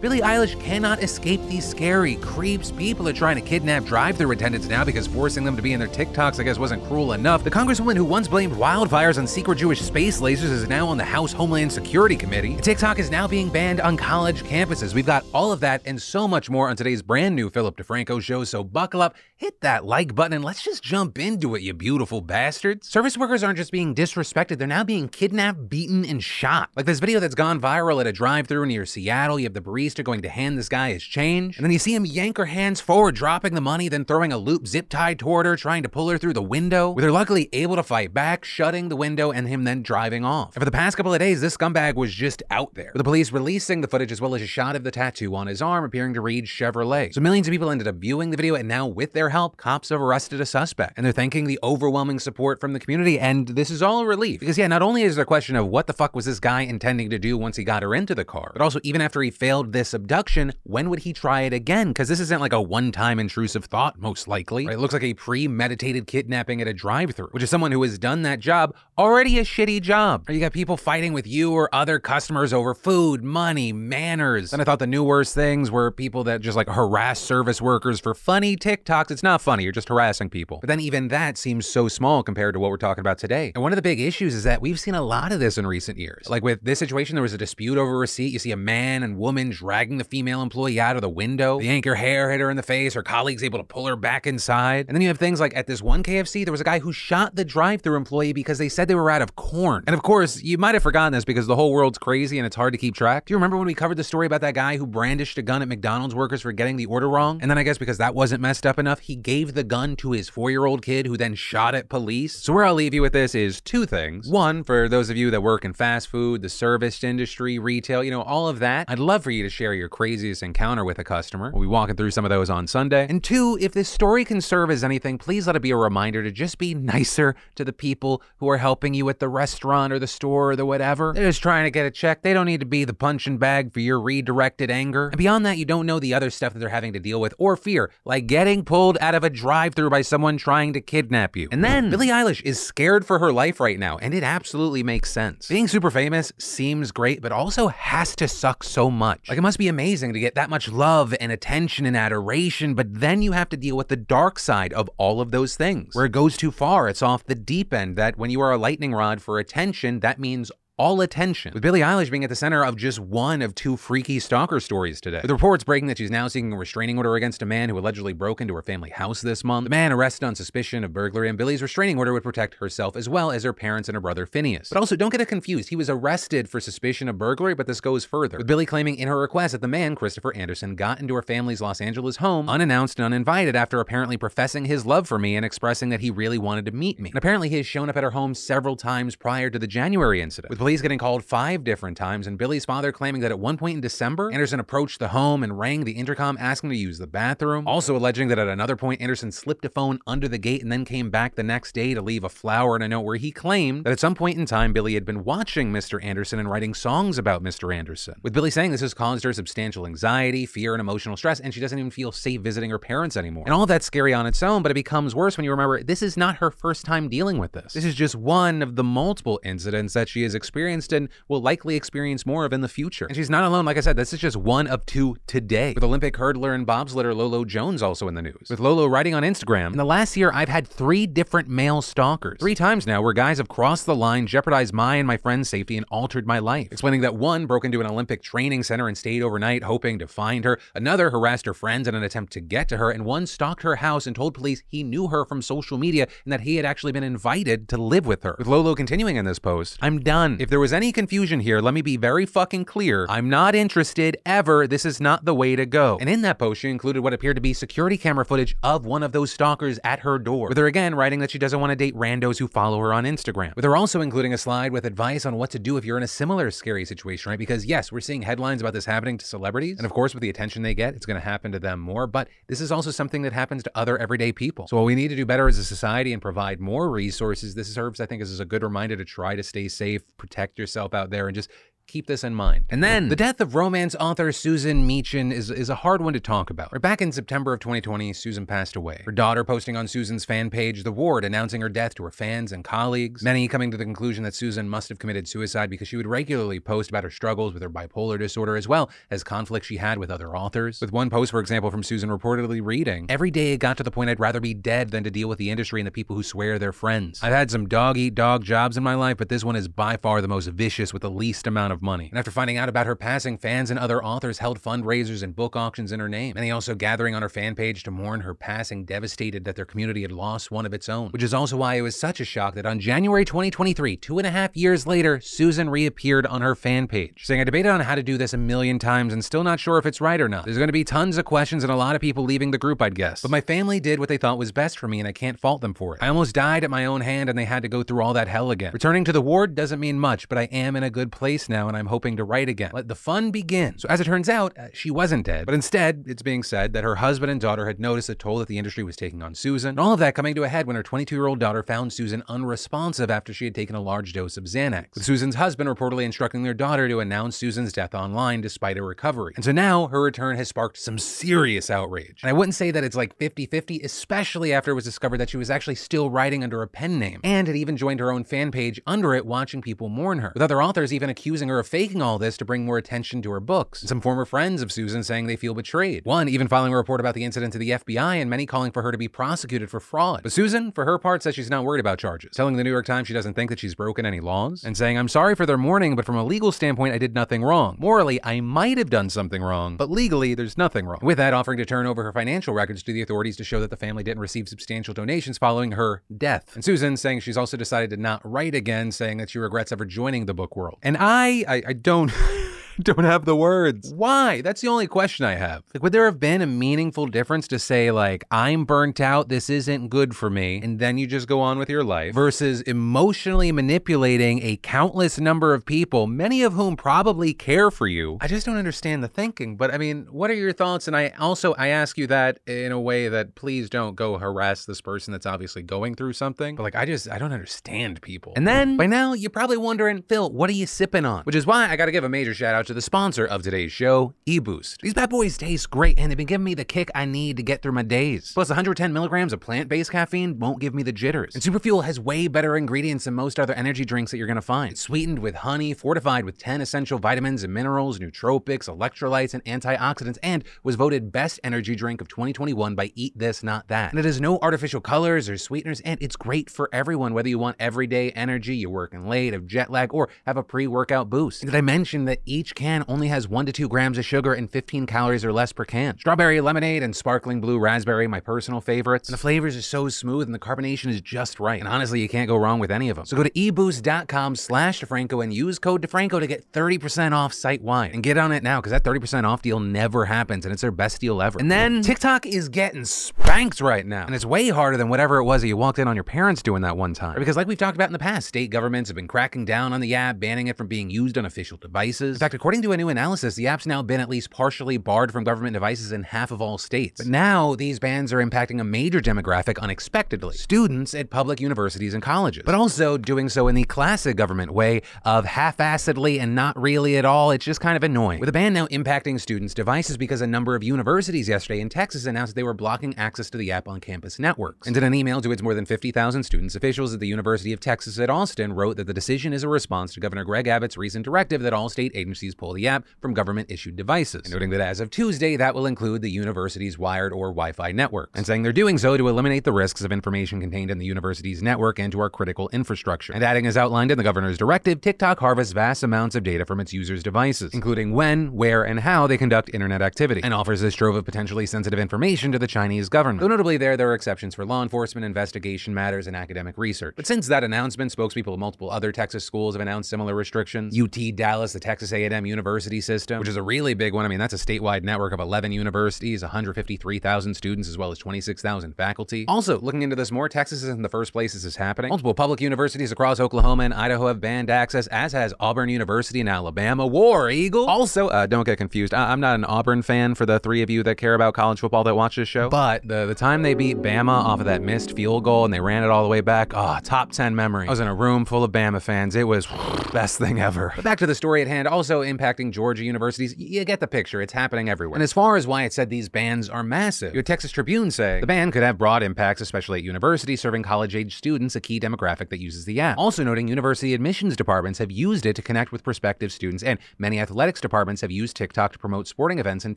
[0.00, 2.70] Billie Eilish cannot escape these scary creeps.
[2.70, 5.88] People are trying to kidnap drive-through attendants now because forcing them to be in their
[5.88, 7.42] TikToks, I guess, wasn't cruel enough.
[7.42, 11.04] The congresswoman who once blamed wildfires on secret Jewish space lasers is now on the
[11.04, 12.54] House Homeland Security Committee.
[12.58, 14.94] TikTok is now being banned on college campuses.
[14.94, 18.22] We've got all of that and so much more on today's brand new Philip DeFranco
[18.22, 18.44] show.
[18.44, 22.20] So buckle up, hit that like button, and let's just jump into it, you beautiful
[22.20, 22.88] bastards.
[22.88, 26.70] Service workers aren't just being disrespected; they're now being kidnapped, beaten, and shot.
[26.76, 29.40] Like this video that's gone viral at a drive-through near Seattle.
[29.40, 31.94] You have the barista going to hand this guy his change, and then you see
[31.94, 35.46] him yank her hands forward, dropping the money, then throwing a loop zip tie toward
[35.46, 36.90] her, trying to pull her through the window.
[36.90, 40.54] With her luckily able to fight back, shutting the window, and him then driving off.
[40.54, 42.90] And for the past couple of days, this scumbag was just out there.
[42.92, 45.46] With the police releasing the footage as well as a shot of the tattoo on
[45.46, 47.12] his arm appearing to read Chevrolet.
[47.12, 49.88] So millions of people ended up viewing the video, and now with their help, cops
[49.88, 50.94] have arrested a suspect.
[50.96, 54.40] And they're thanking the overwhelming support from the community, and this is all a relief.
[54.40, 56.62] Because yeah, not only is there a question of what the fuck was this guy
[56.62, 59.30] intending to do once he got her into the car, but also even after he
[59.30, 61.88] failed this abduction, when would he try it again?
[61.88, 64.66] Because this isn't like a one-time intrusive thought, most likely.
[64.66, 64.74] Right?
[64.74, 68.22] It looks like a premeditated kidnapping at a drive-through, which is someone who has done
[68.22, 70.28] that job already a shitty job.
[70.28, 74.52] Or you got people fighting with you or other customers over food, money, manners.
[74.52, 78.00] And I thought the new worst things were people that just like harass service workers
[78.00, 79.12] for funny TikToks.
[79.12, 80.58] It's not funny, you're just harassing people.
[80.60, 83.52] But then even that seems so small compared to what we're talking about today.
[83.54, 85.66] And one of the big issues is that we've seen a lot of this in
[85.66, 86.28] recent years.
[86.28, 88.32] Like with this situation, there was a dispute over a receipt.
[88.32, 91.58] You see a man and woman dragging the female employee out of the window.
[91.60, 92.94] The anchor hair, hit her in the face.
[92.94, 94.86] Her colleagues able to pull her back inside.
[94.88, 96.90] And then you have things like at this one KFC, there was a guy who
[96.90, 99.84] shot the drive-through employee because they said they were out of corn.
[99.86, 102.56] And of course, you might have forgotten this because the whole world's crazy and it's
[102.56, 103.26] hard to keep track.
[103.26, 105.60] Do you remember when we covered the story about that guy who brandished a gun
[105.60, 107.38] at McDonald's workers for getting the order wrong?
[107.42, 110.12] And then I guess because that wasn't messed up enough, he gave the gun to
[110.12, 112.34] his four-year-old kid who then shot at police.
[112.36, 114.30] So where I'll leave you with this is two things.
[114.30, 118.10] One, for those of you that work in fast food, the service industry, retail, you
[118.10, 121.04] know, all of that, I'd love for you to share your craziest encounter with a
[121.04, 121.50] customer.
[121.52, 123.08] We'll be walking through some of those on Sunday.
[123.10, 126.22] And two, if this story can serve as anything, please let it be a reminder
[126.22, 129.98] to just be nicer to the people who are helping you at the restaurant or
[129.98, 131.12] the store or the whatever.
[131.12, 132.22] They're just trying to get a check.
[132.22, 135.08] They don't need to be the punching bag for your redirected anger.
[135.08, 137.34] And beyond that, you don't know the other stuff that they're having to deal with
[137.36, 141.48] or fear, like getting pulled out of a drive-through by someone trying to kidnap you.
[141.50, 145.10] And then Billie Eilish is scared for her life right now, and it absolutely makes
[145.10, 145.48] sense.
[145.48, 149.28] Being super famous seems great, but also has to suck so much.
[149.28, 152.86] Like it must be amazing to get that much love and attention and adoration, but
[153.00, 155.94] then you have to deal with the dark side of all of those things.
[155.94, 158.58] Where it goes too far, it's off the deep end that when you are a
[158.58, 162.64] lightning rod for attention, that means all attention, with Billie Eilish being at the center
[162.64, 165.20] of just one of two freaky stalker stories today.
[165.22, 168.12] With reports breaking that she's now seeking a restraining order against a man who allegedly
[168.12, 169.64] broke into her family house this month.
[169.64, 173.08] The man arrested on suspicion of burglary, and Billie's restraining order would protect herself as
[173.08, 174.68] well as her parents and her brother Phineas.
[174.68, 175.68] But also, don't get it confused.
[175.68, 178.38] He was arrested for suspicion of burglary, but this goes further.
[178.38, 181.60] With Billie claiming in her request that the man, Christopher Anderson, got into her family's
[181.60, 185.88] Los Angeles home unannounced and uninvited after apparently professing his love for me and expressing
[185.88, 187.10] that he really wanted to meet me.
[187.10, 190.20] And apparently, he has shown up at her home several times prior to the January
[190.20, 190.50] incident.
[190.50, 193.76] With police getting called five different times, and Billie's father claiming that at one point
[193.76, 197.66] in December, Anderson approached the home and rang the intercom asking to use the bathroom.
[197.66, 200.84] Also alleging that at another point, Anderson slipped a phone under the gate and then
[200.84, 203.84] came back the next day to leave a flower and a note where he claimed
[203.84, 206.04] that at some point in time, Billie had been watching Mr.
[206.04, 207.74] Anderson and writing songs about Mr.
[207.74, 208.16] Anderson.
[208.22, 211.60] With Billie saying this has caused her substantial anxiety, fear, and emotional stress, and she
[211.60, 213.44] doesn't even feel safe visiting her parents anymore.
[213.46, 216.02] And all that's scary on its own, but it becomes worse when you remember this
[216.02, 217.72] is not her first time dealing with this.
[217.72, 221.76] This is just one of the multiple incidents that she has experienced and will likely
[221.76, 223.06] experience more of in the future.
[223.06, 223.64] And she's not alone.
[223.64, 225.72] Like I said, this is just one of two today.
[225.74, 228.48] With Olympic hurdler and bobsledder Lolo Jones also in the news.
[228.48, 232.38] With Lolo writing on Instagram, in the last year, I've had three different male stalkers.
[232.40, 235.76] Three times now where guys have crossed the line, jeopardized my and my friend's safety,
[235.76, 236.68] and altered my life.
[236.72, 240.44] Explaining that one broke into an Olympic training center and stayed overnight hoping to find
[240.44, 240.58] her.
[240.74, 242.90] Another harassed her friends in an attempt to get to her.
[242.90, 246.32] And one stalked her house and told police he knew her from social media and
[246.32, 248.36] that he had actually been invited to live with her.
[248.38, 250.36] With Lolo continuing in this post, I'm done.
[250.40, 253.06] If there was any confusion here, let me be very fucking clear.
[253.10, 254.66] I'm not interested ever.
[254.66, 255.98] This is not the way to go.
[256.00, 259.02] And in that post, she included what appeared to be security camera footage of one
[259.02, 260.48] of those stalkers at her door.
[260.48, 263.04] With her again writing that she doesn't want to date randos who follow her on
[263.04, 263.54] Instagram.
[263.56, 266.02] With her also including a slide with advice on what to do if you're in
[266.02, 267.38] a similar scary situation, right?
[267.38, 269.76] Because yes, we're seeing headlines about this happening to celebrities.
[269.78, 272.06] And of course, with the attention they get, it's going to happen to them more.
[272.06, 274.66] But this is also something that happens to other everyday people.
[274.66, 277.54] So what we need to do better as a society and provide more resources.
[277.54, 280.94] This serves, I think, as a good reminder to try to stay safe, protect yourself
[280.94, 281.50] out there, and just
[281.88, 282.66] keep this in mind.
[282.68, 286.20] And then the death of romance author Susan Meachen is, is a hard one to
[286.20, 286.78] talk about.
[286.80, 289.02] Back in September of 2020, Susan passed away.
[289.04, 292.52] Her daughter posting on Susan's fan page, The Ward, announcing her death to her fans
[292.52, 293.22] and colleagues.
[293.22, 296.60] Many coming to the conclusion that Susan must have committed suicide because she would regularly
[296.60, 300.10] post about her struggles with her bipolar disorder as well as conflicts she had with
[300.10, 300.80] other authors.
[300.82, 303.90] With one post, for example, from Susan reportedly reading, Every day it got to the
[303.90, 306.22] point I'd rather be dead than to deal with the industry and the people who
[306.22, 307.20] swear they're friends.
[307.22, 309.96] I've had some dog eat dog jobs in my life, but this one is by
[309.96, 312.08] far the most vicious with the least amount of money.
[312.08, 315.56] And after finding out about her passing, fans and other authors held fundraisers and book
[315.56, 316.34] auctions in her name.
[316.34, 320.02] Many also gathering on her fan page to mourn her passing, devastated that their community
[320.02, 321.10] had lost one of its own.
[321.10, 324.26] Which is also why it was such a shock that on January 2023, two and
[324.26, 327.94] a half years later, Susan reappeared on her fan page, saying, I debated on how
[327.94, 330.44] to do this a million times and still not sure if it's right or not.
[330.44, 332.82] There's going to be tons of questions and a lot of people leaving the group,
[332.82, 333.22] I'd guess.
[333.22, 335.60] But my family did what they thought was best for me, and I can't fault
[335.60, 336.02] them for it.
[336.02, 338.28] I almost died at my own hand, and they had to go through all that
[338.28, 338.72] hell again.
[338.72, 341.67] Returning to the ward doesn't mean much, but I am in a good place now,
[341.68, 342.70] and I'm hoping to write again.
[342.72, 343.78] Let the fun begin.
[343.78, 346.84] So, as it turns out, uh, she wasn't dead, but instead, it's being said that
[346.84, 349.70] her husband and daughter had noticed the toll that the industry was taking on Susan.
[349.70, 351.92] And all of that coming to a head when her 22 year old daughter found
[351.92, 356.04] Susan unresponsive after she had taken a large dose of Xanax, with Susan's husband reportedly
[356.04, 359.32] instructing their daughter to announce Susan's death online despite her recovery.
[359.36, 362.20] And so now her return has sparked some serious outrage.
[362.22, 365.30] And I wouldn't say that it's like 50 50, especially after it was discovered that
[365.30, 368.24] she was actually still writing under a pen name and had even joined her own
[368.24, 371.66] fan page under it, watching people mourn her, with other authors even accusing her of
[371.66, 373.82] faking all this to bring more attention to her books.
[373.82, 376.04] Some former friends of Susan saying they feel betrayed.
[376.04, 378.82] One even filing a report about the incident to the FBI, and many calling for
[378.82, 380.22] her to be prosecuted for fraud.
[380.22, 382.86] But Susan, for her part, says she's not worried about charges, telling the New York
[382.86, 385.58] Times she doesn't think that she's broken any laws, and saying, I'm sorry for their
[385.58, 387.76] mourning, but from a legal standpoint, I did nothing wrong.
[387.78, 391.00] Morally, I might have done something wrong, but legally, there's nothing wrong.
[391.02, 393.70] With that, offering to turn over her financial records to the authorities to show that
[393.70, 396.54] the family didn't receive substantial donations following her death.
[396.54, 399.84] And Susan saying she's also decided to not write again, saying that she regrets ever
[399.84, 400.78] joining the book world.
[400.82, 402.12] And I, I, I don't.
[402.82, 403.92] don't have the words.
[403.92, 404.40] Why?
[404.40, 405.64] That's the only question I have.
[405.74, 409.50] Like, would there have been a meaningful difference to say, like, I'm burnt out, this
[409.50, 413.50] isn't good for me, and then you just go on with your life, versus emotionally
[413.50, 418.18] manipulating a countless number of people, many of whom probably care for you?
[418.20, 419.56] I just don't understand the thinking.
[419.56, 420.86] But I mean, what are your thoughts?
[420.86, 424.64] And I also I ask you that in a way that please don't go harass
[424.64, 426.54] this person that's obviously going through something.
[426.54, 428.34] But like, I just I don't understand people.
[428.36, 431.24] And then by now you're probably wondering, Phil, what are you sipping on?
[431.24, 433.42] Which is why I got to give a major shout out to the sponsor of
[433.42, 434.82] today's show, eBoost.
[434.82, 437.42] These bad boys taste great and they've been giving me the kick I need to
[437.42, 438.32] get through my days.
[438.34, 441.34] Plus, 110 milligrams of plant based caffeine won't give me the jitters.
[441.34, 444.72] And Superfuel has way better ingredients than most other energy drinks that you're gonna find.
[444.72, 450.18] It's sweetened with honey, fortified with 10 essential vitamins and minerals, nootropics, electrolytes, and antioxidants,
[450.22, 453.92] and was voted best energy drink of 2021 by Eat This Not That.
[453.92, 457.38] And it has no artificial colors or sweeteners, and it's great for everyone, whether you
[457.38, 461.42] want everyday energy, you're working late, have jet lag, or have a pre workout boost.
[461.42, 464.34] And did I mention that each can only has 1 to 2 grams of sugar
[464.34, 465.96] and 15 calories or less per can.
[465.96, 469.08] Strawberry lemonade and sparkling blue raspberry, my personal favorites.
[469.08, 471.60] And the flavors are so smooth and the carbonation is just right.
[471.60, 473.06] And honestly, you can't go wrong with any of them.
[473.06, 477.62] So go to eboost.com slash DeFranco and use code DeFranco to get 30% off site
[477.62, 477.92] wide.
[477.94, 480.72] And get on it now because that 30% off deal never happens and it's their
[480.72, 481.38] best deal ever.
[481.38, 484.04] And then TikTok is getting spanked right now.
[484.04, 486.42] And it's way harder than whatever it was that you walked in on your parents
[486.42, 487.20] doing that one time.
[487.20, 489.80] Because like we've talked about in the past, state governments have been cracking down on
[489.80, 492.16] the app, banning it from being used on official devices.
[492.16, 495.12] In fact, according to a new analysis, the app's now been at least partially barred
[495.12, 496.98] from government devices in half of all states.
[496.98, 502.02] But now these bans are impacting a major demographic unexpectedly students at public universities and
[502.02, 506.58] colleges, but also doing so in the classic government way of half assedly and not
[506.58, 507.32] really at all.
[507.32, 508.18] It's just kind of annoying.
[508.18, 512.06] With a ban now impacting students' devices because a number of universities yesterday in Texas
[512.06, 514.66] announced they were blocking access to the app on campus networks.
[514.66, 517.60] And in an email to its more than 50,000 students, officials at the University of
[517.60, 521.04] Texas at Austin wrote that the decision is a response to Governor Greg Abbott's recent
[521.04, 524.80] directive that all state agencies pull the app from government issued devices, noting that as
[524.80, 528.52] of Tuesday, that will include the university's wired or Wi Fi network, and saying they're
[528.52, 532.00] doing so to eliminate the risks of information contained in the university's network and to
[532.00, 533.12] our critical infrastructure.
[533.12, 536.60] And adding, as outlined in the governor's directive, TikTok harvests vast amounts of data from
[536.60, 540.74] its users' devices, including when, where, and how they conduct internet activity, and offers this
[540.74, 543.20] trove of potentially sensitive information to the Chinese government.
[543.20, 546.94] Though notably, there, there are exceptions for law enforcement, investigation matters, and academic research.
[546.96, 550.78] But since that announcement, spokespeople of multiple other Texas schools have announced similar restrictions.
[550.78, 554.04] UT Dallas, the Texas A&M University system, which is a really big one.
[554.04, 558.74] I mean, that's a statewide network of 11 universities, 153,000 students, as well as 26,000
[558.76, 559.24] faculty.
[559.28, 561.88] Also, looking into this more, Texas isn't the first place this is happening.
[561.88, 566.28] Multiple public universities across Oklahoma and Idaho have banned access, as has Auburn University in
[566.28, 566.86] Alabama.
[566.86, 567.66] War Eagle.
[567.66, 568.94] Also, uh, don't get confused.
[568.94, 571.60] I- am not an Auburn fan for the three of you that care about college
[571.60, 574.62] football that watch this show, but the, the time they beat Bama off of that
[574.62, 577.66] missed field goal and they ran it all the way back, oh, top 10 memory.
[577.66, 579.16] I was in a room full of Bama fans.
[579.16, 579.46] It was
[579.92, 580.72] best thing ever.
[580.76, 583.34] But back to the story at hand, also impacting Georgia universities.
[583.36, 584.20] You get the picture.
[584.20, 584.96] It's happening everywhere.
[584.96, 588.20] And as far as why it said these bans are massive, your Texas Tribune say
[588.20, 592.28] the ban could have broad impacts, especially at universities serving college-age students, a key demographic
[592.30, 592.98] that uses the app.
[592.98, 597.20] Also noting university admissions departments have used it to connect with prospective students, and many
[597.20, 599.76] athletics departments have used TikTok to promote sporting events and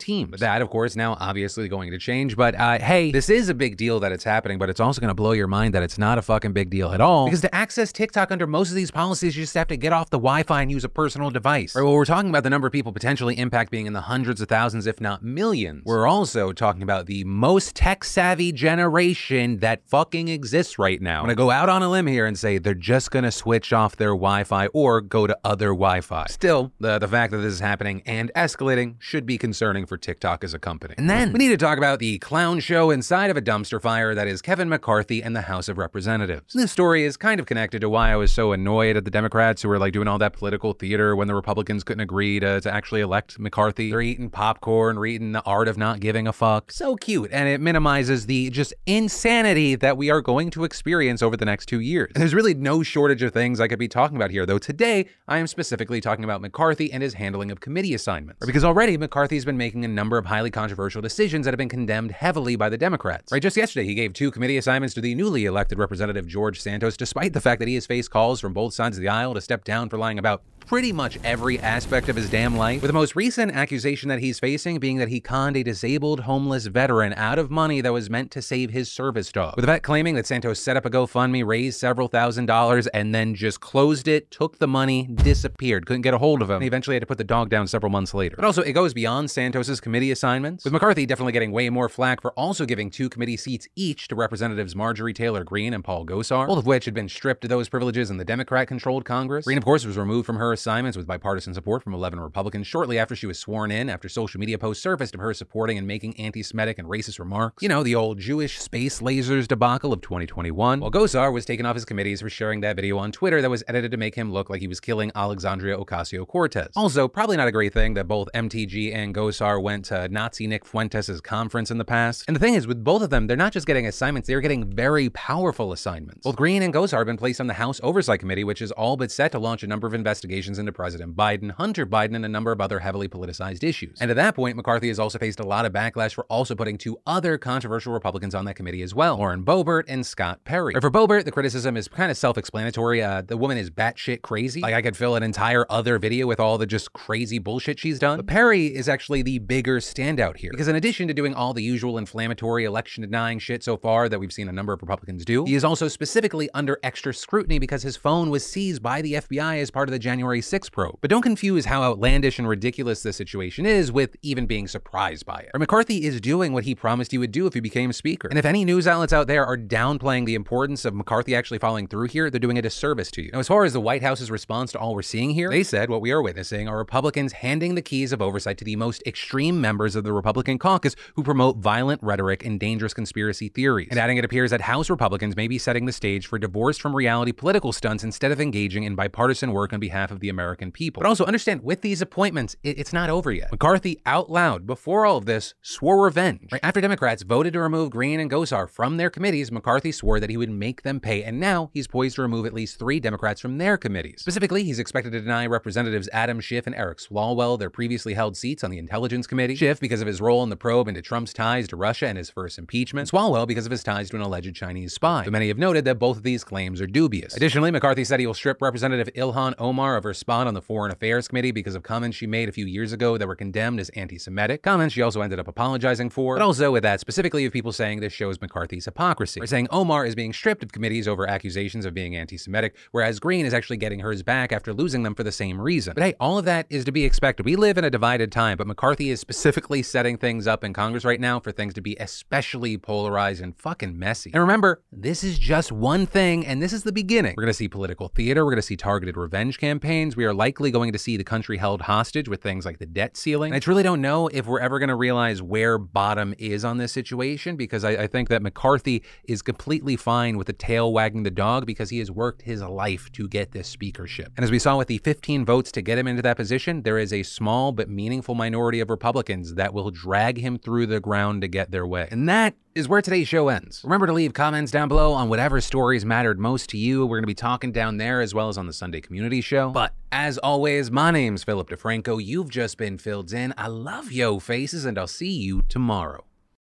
[0.00, 0.40] teams.
[0.40, 2.36] That, of course, now obviously going to change.
[2.36, 5.08] But uh, hey, this is a big deal that it's happening, but it's also going
[5.08, 7.26] to blow your mind that it's not a fucking big deal at all.
[7.26, 10.10] Because to access TikTok under most of these policies, you just have to get off
[10.10, 11.74] the Wi-Fi and use a personal device.
[11.74, 14.40] Right, well, we're talking about the number of people potentially impact being in the hundreds
[14.40, 15.82] of thousands, if not millions.
[15.84, 21.20] We're also talking about the most tech-savvy generation that fucking exists right now.
[21.20, 23.96] I'm gonna go out on a limb here and say they're just gonna switch off
[23.96, 26.26] their Wi-Fi or go to other Wi-Fi.
[26.28, 30.44] Still, the, the fact that this is happening and escalating should be concerning for TikTok
[30.44, 30.94] as a company.
[30.98, 34.14] And then we need to talk about the clown show inside of a dumpster fire
[34.14, 36.54] that is Kevin McCarthy and the House of Representatives.
[36.54, 39.62] This story is kind of connected to why I was so annoyed at the Democrats
[39.62, 42.72] who were like doing all that political theater when the Republicans couldn't agree to, to
[42.72, 43.90] actually elect McCarthy.
[43.90, 46.70] They're eating popcorn, reading The Art of Not Giving a Fuck.
[46.70, 47.30] So cute.
[47.32, 51.66] And it minimizes the just insanity that we are going to experience over the next
[51.66, 52.12] two years.
[52.14, 55.38] There's really no shortage of things I could be talking about here, though today I
[55.38, 58.44] am specifically talking about McCarthy and his handling of committee assignments.
[58.44, 62.12] Because already McCarthy's been making a number of highly controversial decisions that have been condemned
[62.12, 63.32] heavily by the Democrats.
[63.32, 66.96] Right, just yesterday he gave two committee assignments to the newly elected Representative George Santos,
[66.96, 69.40] despite the fact that he has faced calls from both sides of the aisle to
[69.40, 72.92] step down for lying about pretty much every aspect of his damn life, with the
[72.94, 77.38] most recent accusation that he's facing being that he conned a disabled homeless veteran out
[77.38, 79.56] of money that was meant to save his service dog.
[79.56, 83.14] With the vet claiming that Santos set up a GoFundMe, raised several thousand dollars, and
[83.14, 86.64] then just closed it, took the money, disappeared, couldn't get a hold of him, and
[86.64, 88.36] eventually had to put the dog down several months later.
[88.36, 92.20] But also, it goes beyond Santos's committee assignments, with McCarthy definitely getting way more flack
[92.22, 96.46] for also giving two committee seats each to Representatives Marjorie Taylor Greene and Paul Gosar,
[96.46, 99.44] both of which had been stripped of those privileges in the Democrat-controlled Congress.
[99.44, 102.98] Greene, of course, was removed from her assignments with bipartisan support from 11 Republicans shortly
[102.98, 106.18] after she was sworn in after social media posts surfaced of her supporting and making
[106.18, 107.62] anti-Semitic and racist remarks.
[107.62, 110.80] You know, the old Jewish space lasers debacle of 2021.
[110.80, 113.64] While Gosar was taken off his committees for sharing that video on Twitter that was
[113.68, 116.70] edited to make him look like he was killing Alexandria Ocasio-Cortez.
[116.76, 120.64] Also, probably not a great thing that both MTG and Gosar went to Nazi Nick
[120.64, 122.24] Fuentes' conference in the past.
[122.26, 124.70] And the thing is, with both of them, they're not just getting assignments, they're getting
[124.70, 126.24] very powerful assignments.
[126.24, 128.96] Both Greene and Gosar have been placed on the House Oversight Committee, which is all
[128.96, 132.28] but set to launch a number of investigations into President Biden, Hunter Biden, and a
[132.28, 133.98] number of other heavily politicized issues.
[134.00, 136.78] And at that point, McCarthy has also faced a lot of backlash for also putting
[136.78, 140.74] two other controversial Republicans on that committee as well, Lauren Boebert and Scott Perry.
[140.80, 143.02] for Boebert, the criticism is kind of self-explanatory.
[143.02, 144.60] Uh, the woman is batshit crazy.
[144.60, 147.98] Like I could fill an entire other video with all the just crazy bullshit she's
[147.98, 148.18] done.
[148.18, 151.62] But Perry is actually the bigger standout here because in addition to doing all the
[151.62, 155.44] usual inflammatory election denying shit so far that we've seen a number of Republicans do,
[155.44, 159.60] he is also specifically under extra scrutiny because his phone was seized by the FBI
[159.60, 160.98] as part of the January 6 probe.
[161.00, 165.40] But don't confuse how outlandish and ridiculous this situation is with even being surprised by
[165.40, 165.50] it.
[165.52, 168.28] Or McCarthy is doing what he promised he would do if he became speaker.
[168.28, 171.86] And if any news outlets out there are downplaying the importance of McCarthy actually following
[171.86, 173.30] through here, they're doing a disservice to you.
[173.32, 175.90] Now, as far as the White House's response to all we're seeing here, they said
[175.90, 179.60] what we are witnessing are Republicans handing the keys of oversight to the most extreme
[179.60, 183.88] members of the Republican caucus who promote violent rhetoric and dangerous conspiracy theories.
[183.90, 186.94] And adding it appears that House Republicans may be setting the stage for divorced from
[186.94, 191.02] reality political stunts instead of engaging in bipartisan work on behalf of the American people.
[191.02, 193.52] But also understand with these appointments, it, it's not over yet.
[193.52, 196.48] McCarthy out loud before all of this swore revenge.
[196.50, 200.30] Right after Democrats voted to remove Greene and Gosar from their committees, McCarthy swore that
[200.30, 203.40] he would make them pay, and now he's poised to remove at least three Democrats
[203.40, 204.20] from their committees.
[204.20, 208.64] Specifically, he's expected to deny Representatives Adam Schiff and Eric Swalwell their previously held seats
[208.64, 209.56] on the Intelligence Committee.
[209.56, 212.30] Schiff because of his role in the probe into Trump's ties to Russia and his
[212.30, 213.10] first impeachment.
[213.10, 215.24] Swalwell because of his ties to an alleged Chinese spy.
[215.24, 217.34] But many have noted that both of these claims are dubious.
[217.36, 220.92] Additionally, McCarthy said he will strip Representative Ilhan Omar of her spot on the Foreign
[220.92, 223.88] Affairs Committee because of comments she made a few years ago that were condemned as
[223.90, 224.62] anti-Semitic.
[224.62, 226.36] Comments she also ended up apologizing for.
[226.36, 229.40] But also with that, specifically of people saying this shows McCarthy's hypocrisy.
[229.40, 233.46] Or saying Omar is being stripped of committees over accusations of being anti-Semitic, whereas Greene
[233.46, 235.94] is actually getting hers back after losing them for the same reason.
[235.94, 237.46] But hey, all of that is to be expected.
[237.46, 241.04] We live in a divided time, but McCarthy is specifically setting things up in Congress
[241.04, 244.30] right now for things to be especially polarized and fucking messy.
[244.32, 247.34] And remember, this is just one thing, and this is the beginning.
[247.36, 250.92] We're gonna see political theater, we're gonna see targeted revenge campaigns, we are likely going
[250.92, 253.52] to see the country held hostage with things like the debt ceiling.
[253.52, 256.78] And I truly don't know if we're ever going to realize where bottom is on
[256.78, 261.22] this situation because I, I think that McCarthy is completely fine with the tail wagging
[261.22, 264.32] the dog because he has worked his life to get this speakership.
[264.36, 266.98] And as we saw with the 15 votes to get him into that position, there
[266.98, 271.42] is a small but meaningful minority of Republicans that will drag him through the ground
[271.42, 272.08] to get their way.
[272.10, 273.82] And that is where today's show ends.
[273.84, 277.06] Remember to leave comments down below on whatever stories mattered most to you.
[277.06, 279.70] We're going to be talking down there as well as on the Sunday Community Show.
[279.70, 282.22] But as always, my name's Philip DeFranco.
[282.24, 283.54] You've just been filled in.
[283.56, 286.24] I love yo faces, and I'll see you tomorrow.